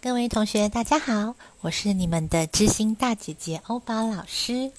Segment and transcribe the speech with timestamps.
[0.00, 4.70] 各位同学，大家好，我是你们的知心大姐姐欧宝老师。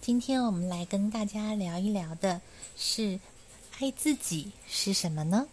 [0.00, 2.40] 今天我们来跟大家聊一聊的
[2.76, 3.18] 是
[3.80, 5.48] 爱自己是什么呢？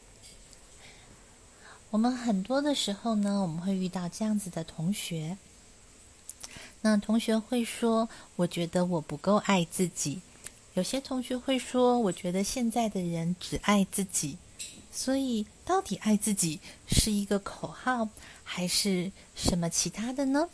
[1.89, 5.39] 我们很多的时候呢，我们会遇到这样子的同学。
[6.81, 8.07] 那同学会说
[8.37, 10.21] ：“我觉得我不够爱自己。”
[10.75, 14.37] 有些同学会说：“我觉得现在的人只爱自己。”
[14.91, 18.09] 所以，到底爱自己是一个口号，
[18.43, 20.49] 还是什么其他的呢？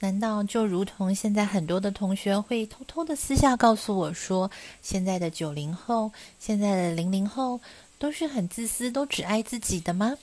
[0.00, 4.50] 难道就如同现在很多的同学会偷偷的私下告诉我说，
[4.82, 7.60] 现在的九零后、现在的零零后
[7.98, 10.18] 都是很自私，都只爱自己的吗？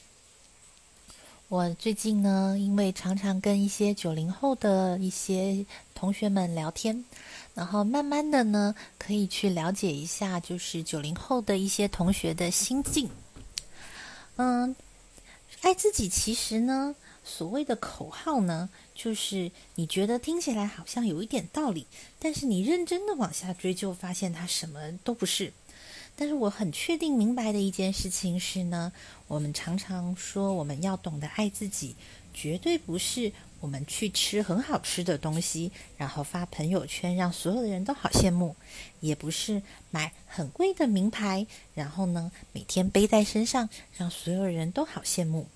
[1.53, 5.63] 我最近呢，因为常常跟一些九零后的一些
[5.94, 7.05] 同学们聊天。
[7.53, 13.08] 然后慢慢的呢，可以去了解一下，就是九零后的一些同学的心境。
[14.38, 14.75] 嗯，
[15.61, 21.85] 爱自己其实呢，所谓的口号呢，就是你觉得听起来好像有一点道理，
[22.17, 25.53] 但是你认真的往下追究，发现它什么都不是。
[26.16, 28.92] 但是我很确定明白的一件事情是呢，
[29.28, 31.95] 我们常常说我们要懂得爱自己，
[32.33, 33.31] 绝对不是。
[33.59, 38.53] 我们去吃很好吃的东西，然后发朋友圈，让所有的人都好羡慕；
[39.00, 45.47] 也不是买很贵的名牌，然后呢每天背在身上，让所有人都好羡慕。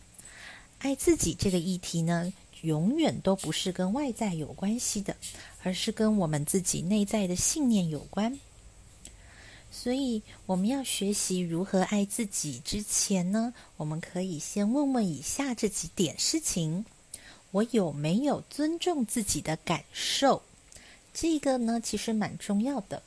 [0.77, 5.13] 爱自己这个议题呢，永远都不是跟外在有关系的，
[5.61, 8.39] 而是跟我们自己内在的信念有关。
[9.79, 16.83] 所以，我们要学习如何爱自己之前呢，我们可以先问问以下这几点事情。
[17.51, 20.41] 我有没有尊重自己的感受？
[21.13, 23.03] 这个呢，其实蛮重要的。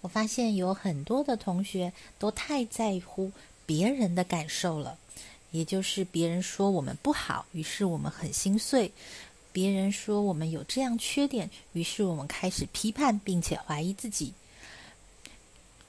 [0.00, 3.30] 我发现有很多的同学都太在乎
[3.66, 4.96] 别人的感受了，
[5.50, 8.90] 也就是别人说我们不好，于是我们很心碎；
[9.52, 14.32] 别人说我们有这样缺点，于是我们开始批判并且怀疑自己。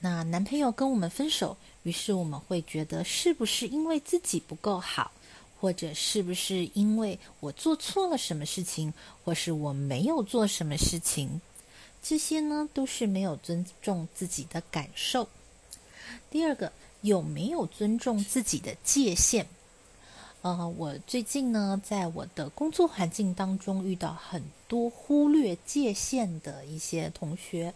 [0.00, 5.12] 那男朋友跟我们分手，于是我们会觉得是不是因为自己不够好？
[5.60, 11.38] 或者是不是因为我做错了什么事情，或是我没有做什么事情，
[12.02, 15.28] 这些呢都是没有尊重自己的感受。
[16.30, 16.72] 第二个，
[17.02, 19.44] 有没有尊重自己的界限？
[20.40, 27.74] 呃，我最近呢，在我的工作环境当中遇到很多忽略界限的一些同学。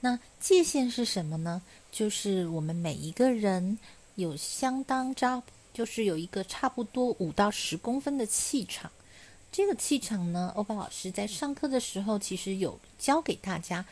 [0.00, 1.62] 那界限是什么呢？
[1.90, 3.78] 就是我们每一个人
[4.14, 5.42] 有相当扎。
[5.74, 8.90] 就是有一个差不多五到十公分的气场，
[9.52, 13.84] 这个气场呢，欧巴老师在上课的时候其实有教给大家。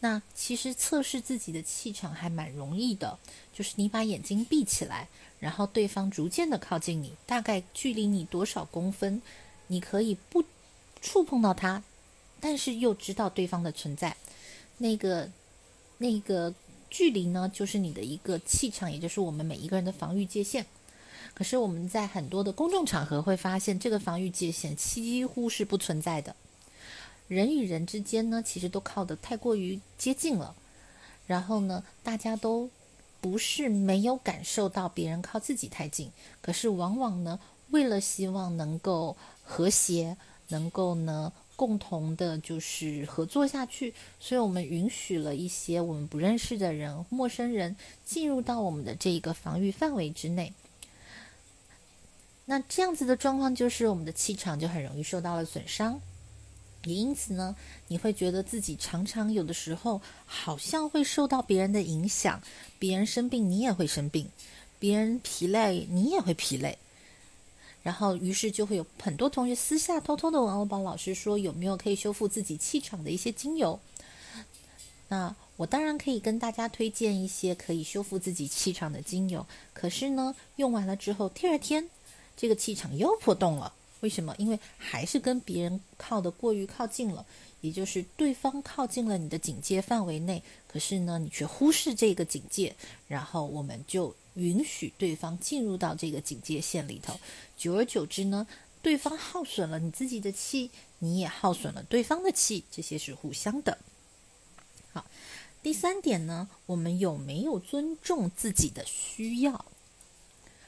[0.00, 3.18] 那其实测试自己的气场还蛮容易的，
[3.52, 9.20] 就是你把眼睛闭起来，然后对方逐渐的靠近你，大概距离你多少公分，
[9.66, 10.42] 你可以不
[11.02, 11.82] 触碰到他，
[12.40, 14.16] 但是又知道对方的存在。
[14.78, 15.28] 那个
[15.98, 16.52] 那个
[16.90, 20.66] 距离呢，就是你的一个气场，也就是我们每一个人的防御界限。
[21.34, 26.34] 可是我们在很多的公众场合会发现，这个防御界限几乎是不存在的。
[27.28, 30.54] 人与人之间呢，其实都靠得太过于接近了。
[31.26, 32.70] 然后呢，大家都
[33.20, 37.40] 不是没有感受到别人靠自己太近，可是往往呢，
[37.70, 40.16] 为了希望能够和谐，
[40.48, 47.74] 能够呢共同的就是合作下去，所以我们允许了一些我们不认识的人、陌生人
[48.04, 50.52] 进入到我们的这一个防御范围之内。
[52.44, 56.00] 那这样子的状况，就是我们的气场就很容易受到了损伤，
[56.84, 57.56] 也因此呢，
[57.88, 62.40] 你会觉得自己常常有的时候好像会受到别人的影响，
[62.78, 64.28] 别人生病你也会生病，
[64.78, 66.78] 别人疲累你也会疲累，
[67.86, 73.78] 然后于是就会有很多同学私下偷偷的问欧宝老师说有没有可以修复自己气场的一些精油，
[75.06, 81.88] 那我当然可以跟大家推荐一些可以修复自己气场的精油，可是呢，用完了之后第二天。
[82.38, 84.34] 这个气场又破洞了，为什么？
[84.36, 87.24] 因为还是跟别人靠得过于靠近了，
[87.62, 92.76] 也就是对方靠近了你的警戒范围内，可是呢，你却忽视这个警戒，
[93.08, 97.18] 然后我们就允许对方进入到这个警戒线里头，
[97.58, 98.46] 久而久之呢，
[98.80, 103.78] 对方耗损了你自己的气，你也耗损了对方的气，这些是互相的。
[104.92, 105.04] 好，
[105.62, 109.66] 第三点呢，我们有没有尊重自己的需要？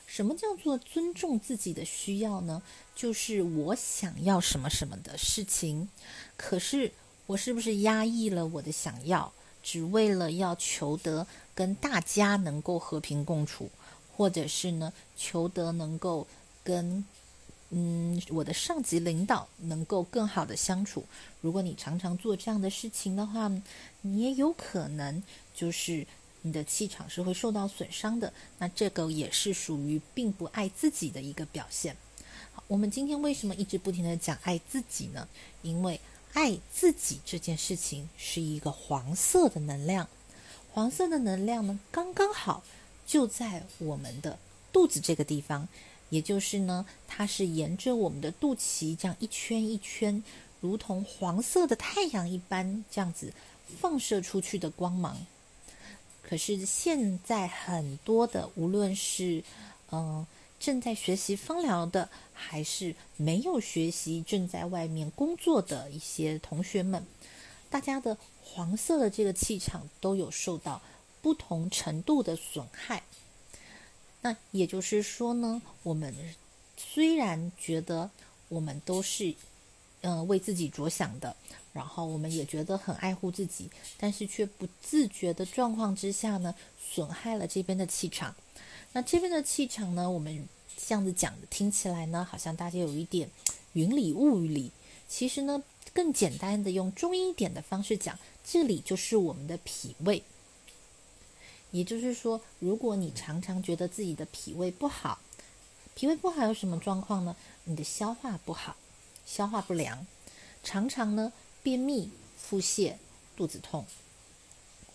[0.07, 2.63] 什么叫做尊重自己的需要呢？
[2.97, 5.89] 就是我想要什么什么的事情，
[6.37, 6.91] 可是
[7.27, 9.31] 我是不是压抑了我的想要，
[9.63, 11.27] 只为了要求得
[11.59, 13.69] 跟大家能够和平共处，
[14.17, 16.25] 或者是呢，求得能够
[16.63, 17.05] 跟
[17.71, 21.05] 嗯，我的上级领导能够更好的相处。
[21.41, 23.51] 如果你常常做这样的事情的话，
[24.03, 25.21] 你也有可能
[25.53, 26.07] 就是
[26.43, 28.33] 你的气场是会受到损伤的。
[28.61, 31.97] 那这个也是属于并不爱自己的一个表现。
[32.53, 35.27] 好，我们今天为什么一直不停的讲爱自己呢？
[35.63, 36.01] 因为
[36.35, 40.09] 爱自己这件事情是一个黄色的能量，
[40.79, 42.63] 黄色的能量呢，刚刚好
[43.05, 44.39] 就在我们的
[44.73, 45.67] 肚子这个地方。
[46.11, 50.23] 也就是呢，它是沿着我们的肚脐这样一圈一圈，
[50.61, 53.33] 如同黄色的太阳一般这样子
[53.81, 55.19] 放射出去的光芒。
[56.23, 59.43] 可是现在很多的，无论是
[59.91, 60.25] 嗯
[60.61, 67.05] 正在学习芳疗的，还是没有学习正在外面工作的一些同学们，
[67.69, 68.17] 大家的
[68.51, 70.81] 黄色的这个气场都有受到
[71.21, 73.03] 不同程度的损害。
[74.23, 76.15] 那也就是说呢，我们
[76.77, 78.11] 虽然觉得
[78.49, 79.35] 我们都是，
[80.01, 81.37] 嗯，为自己着想的，
[81.73, 88.35] 然后我们也觉得很爱护自己，但是却不自觉的状况之下呢，损害了这边的气场。
[88.93, 93.31] 那这边的气场呢，我们这样子讲，听起来呢，好像大家有一点
[93.75, 94.73] 云里雾里。
[95.09, 95.63] 其实呢，
[95.93, 98.19] 更简单的用中医点的方式讲，
[98.51, 100.23] 这里就是我们的脾胃。
[101.71, 105.19] 也就是说，如果你常常觉得自己的脾胃不好，
[105.95, 107.37] 脾胃不好有什么状况呢？
[107.65, 108.77] 你的消化不好，
[109.27, 110.07] 消化不良，
[110.63, 111.31] 常常呢
[111.63, 112.95] 便秘、腹泻、
[113.37, 113.85] 肚子痛，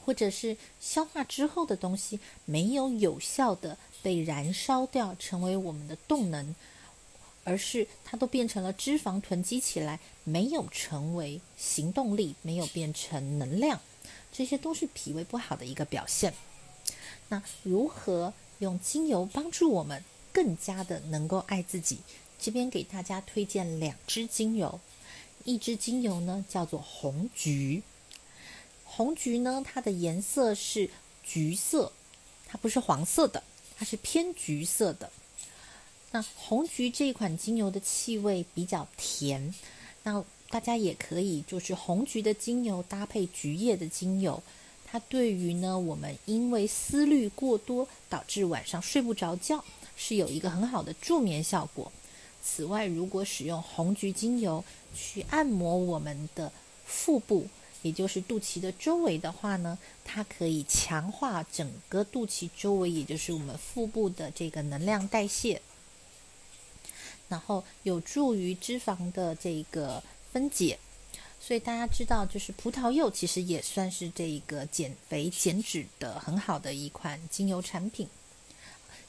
[0.03, 6.55] 或者是消化之后的东西没有有效的被燃烧掉，成为我们的动能，
[7.43, 13.81] 而是它都变成了脂肪囤积起来，没有成为行动力，没有变成能量，
[14.31, 16.33] 这些都是脾胃不好的一个表现。
[17.29, 21.99] 那如何用精油帮助我们更加的能够爱自己？
[22.39, 24.79] 这边给大家推荐两支精油，
[25.45, 27.83] 一支精油呢叫做红橘。
[28.83, 30.89] 红橘呢，它的颜色是
[31.23, 31.91] 橘色，
[32.45, 33.41] 它不是黄色的，
[33.77, 35.11] 它是偏橘色的。
[36.13, 39.51] 那红橘这一款精油的气味比较甜，
[40.03, 44.41] 那大家也可以就是红橘的精油搭配橘叶的精油。
[44.85, 49.65] 它对于呢，我们因为思虑过多导致晚上睡不着觉，
[49.95, 51.91] 是有一个很好的助眠效果。
[52.43, 54.63] 此外，如果使用红橘精油
[54.95, 56.51] 去按摩我们的
[56.85, 57.47] 腹部，
[57.81, 65.59] 也就是肚脐的周围的话呢，它可以强化整个肚脐周围，也就是我们腹部的这个能量代谢，
[67.33, 70.77] 然后有助于脂肪的这个分解。
[71.41, 78.07] 所以大家知道，就是葡萄柚其实也算是这一个减肥减脂的很好的一款精油产品。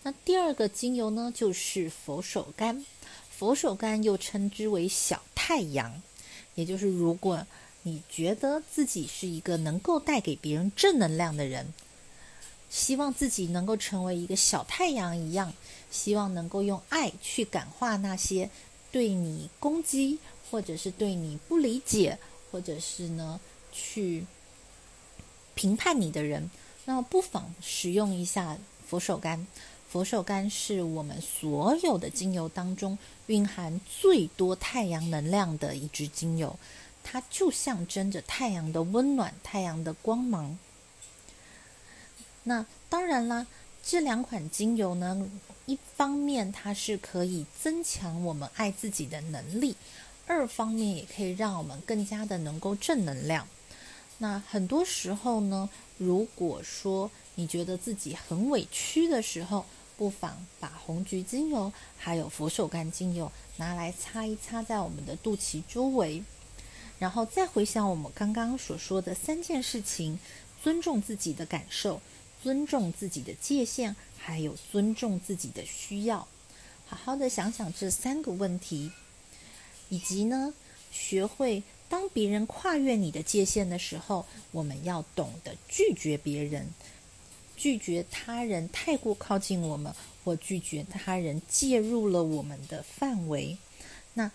[0.02, 2.82] 那第二个精油呢，就是佛手柑。
[3.30, 6.02] 佛手柑又称之为小太阳，
[6.54, 7.46] 也就是如果
[7.82, 11.74] 你觉得自己是一个能够带给别人正能量的人，
[12.74, 15.54] 希望自己能够成为一个小太阳一样，
[15.92, 18.50] 希望能够用爱去感化那些
[18.90, 20.18] 对你攻击。
[20.50, 22.16] 或者是对你不理解，
[22.52, 23.40] 或者是呢
[23.72, 24.24] 去
[25.56, 26.48] 评判你的人，
[26.84, 28.56] 那么不妨使用一下
[28.86, 29.44] 佛手柑。
[29.88, 36.56] 佛手柑是我们所有的精油当中蕴含最多太阳能量的一支精油，
[37.02, 40.56] 它就象征着太阳的温暖、太阳的光芒。
[42.44, 43.46] 那当然啦，
[43.84, 45.28] 这两款精油呢，
[45.66, 49.76] 一方面它是可以增强我们爱自己的能力。
[50.26, 53.46] 二方面也可以让我们更加的能够正能量。
[54.16, 59.66] 那很多时候呢，如果说你觉得自己很委屈的时候，
[59.98, 66.22] 不妨把红橘精油还有佛手柑精油拿来擦一擦在我们的肚脐周围，
[66.98, 70.18] 然后再回想我们刚刚所说的三件事情：
[70.62, 72.00] 尊重自己的感受，
[72.44, 76.28] 尊重自己的界限，还有尊重自己的需要。
[76.84, 78.92] 好好的想想这三个问题。
[79.88, 80.52] 以及呢，
[80.92, 86.68] 学会当别人跨越你的界限的时候，我们要懂得拒绝别人，
[87.56, 93.56] 拒绝他人太过靠近我们，或拒绝他人介入了我们的范围。
[94.12, 94.30] 那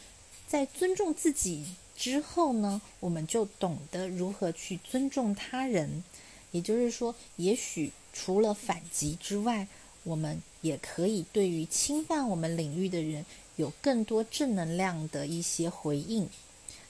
[0.47, 6.03] 在尊重自己之后呢，我们就懂得如何去尊重他人。
[6.51, 9.67] 也就是说，也许除了反击之外，
[10.03, 13.25] 我们也可以对于侵犯我们领域的人。
[13.55, 16.25] 有更多正能量的一些回应，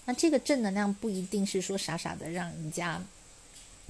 [0.06, 3.04] 那这个正能量不一定是说傻傻的让人家，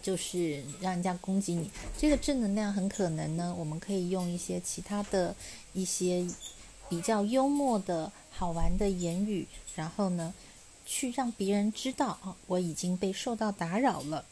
[0.01, 1.69] 就是让人家攻击你。
[1.97, 5.35] 这个正能量很可能呢，我们可以用一些其他的
[5.73, 6.25] 一些
[6.88, 9.45] 比较幽默的好玩的言语，
[9.75, 10.33] 然后呢，
[10.85, 14.23] 去让别人知道啊，我已经被受到打扰了。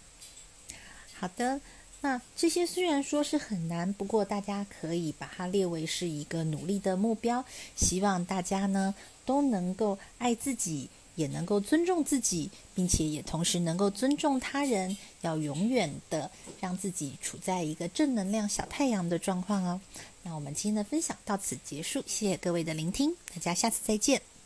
[1.20, 1.60] 好的，
[2.02, 7.44] 那这些虽然说是很难，不过大家可以把它列为是一个努力的目标。
[7.76, 8.94] 希望大家呢
[9.26, 16.30] 都能够爱自己，也能够尊重自己，并且也同时能够尊重他人，要永远的
[16.62, 19.82] 让自己处在一个正能量小太阳的状况哦。
[20.22, 24.37] 那我们今天的分享到此结束，谢谢各位的聆听，大家下次再见。